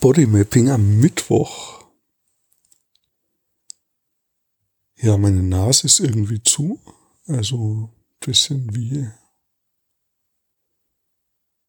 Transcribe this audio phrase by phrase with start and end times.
[0.00, 1.84] Bodymapping am Mittwoch.
[4.96, 6.80] Ja, meine Nase ist irgendwie zu.
[7.26, 9.08] Also bisschen wie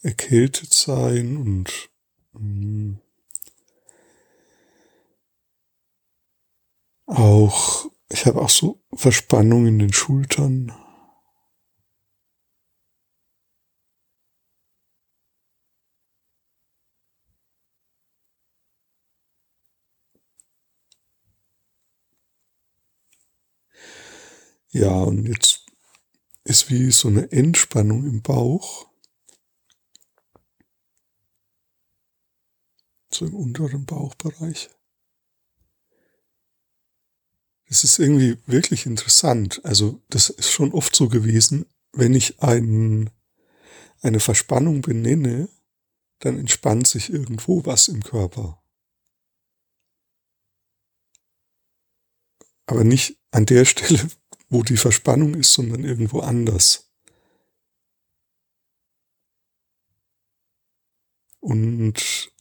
[0.00, 1.90] erkältet sein und
[2.32, 2.98] mh, hm,
[7.06, 10.72] auch, ich habe auch so Verspannung in den Schultern.
[24.74, 25.66] Ja, und jetzt
[26.42, 28.88] ist wie so eine Entspannung im Bauch.
[33.08, 34.70] So im unteren Bauchbereich.
[37.68, 39.64] Das ist irgendwie wirklich interessant.
[39.64, 43.10] Also das ist schon oft so gewesen, wenn ich ein,
[44.02, 45.48] eine Verspannung benenne,
[46.18, 48.60] dann entspannt sich irgendwo was im Körper.
[52.66, 54.08] Aber nicht an der Stelle,
[54.48, 56.90] wo die Verspannung ist, sondern irgendwo anders.
[61.40, 62.32] Und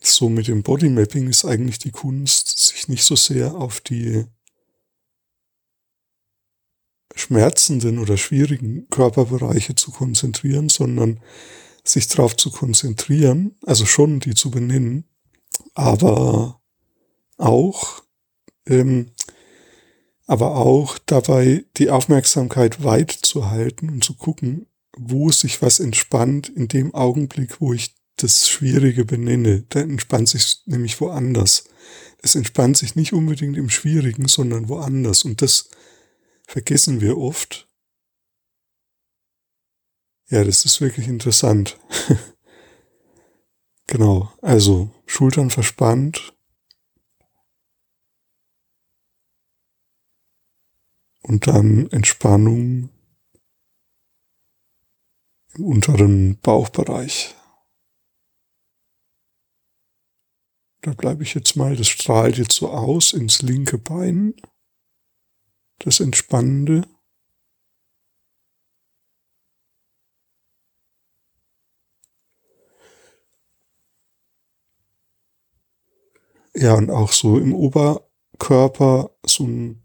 [0.00, 4.26] so mit dem Bodymapping ist eigentlich die Kunst, sich nicht so sehr auf die
[7.14, 11.20] schmerzenden oder schwierigen Körperbereiche zu konzentrieren, sondern
[11.84, 15.08] sich darauf zu konzentrieren, also schon die zu benennen,
[15.74, 16.60] aber
[17.38, 18.02] auch
[18.66, 19.12] ähm,
[20.28, 26.50] aber auch dabei die Aufmerksamkeit weit zu halten und zu gucken, wo sich was entspannt
[26.50, 29.64] in dem Augenblick, wo ich das Schwierige benenne.
[29.70, 31.64] Da entspannt sich nämlich woanders.
[32.22, 35.24] Es entspannt sich nicht unbedingt im Schwierigen, sondern woanders.
[35.24, 35.70] Und das
[36.46, 37.66] vergessen wir oft.
[40.28, 41.78] Ja, das ist wirklich interessant.
[43.86, 44.30] genau.
[44.42, 46.34] Also Schultern verspannt,
[51.28, 52.88] und dann Entspannung
[55.54, 57.34] im unteren Bauchbereich.
[60.80, 64.34] Da bleibe ich jetzt mal, das strahlt jetzt so aus ins linke Bein,
[65.80, 66.88] das Entspannende.
[76.54, 79.84] Ja, und auch so im Oberkörper so ein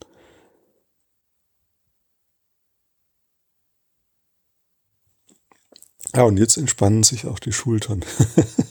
[6.16, 8.06] Ja, und jetzt entspannen sich auch die Schultern.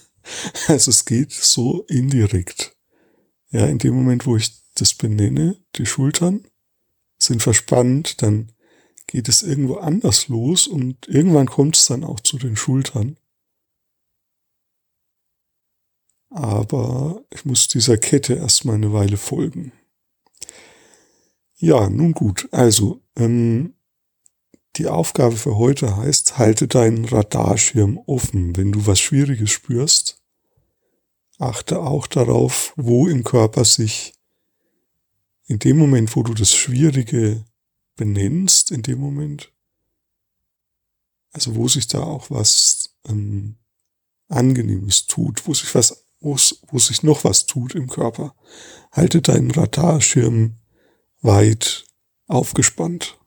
[0.68, 2.76] also es geht so indirekt.
[3.50, 6.46] Ja, in dem Moment, wo ich das benenne, die Schultern
[7.18, 8.52] sind verspannt, dann
[9.06, 13.18] geht es irgendwo anders los und irgendwann kommt es dann auch zu den Schultern.
[16.30, 19.72] Aber ich muss dieser Kette erstmal eine Weile folgen.
[21.56, 22.48] Ja, nun gut.
[22.52, 23.74] Also, ähm,
[24.76, 28.56] die Aufgabe für heute heißt, halte deinen Radarschirm offen.
[28.56, 30.22] Wenn du was Schwieriges spürst,
[31.38, 34.14] achte auch darauf, wo im Körper sich
[35.46, 37.44] in dem Moment, wo du das Schwierige
[37.96, 39.52] benennst, in dem Moment,
[41.32, 43.56] also wo sich da auch was ähm,
[44.28, 46.36] Angenehmes tut, wo sich was, wo,
[46.68, 48.34] wo sich noch was tut im Körper.
[48.92, 50.56] Halte deinen Radarschirm
[51.20, 51.84] weit
[52.26, 53.18] aufgespannt.